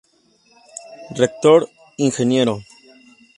[1.15, 1.67] Rector,
[1.99, 2.57] Ing.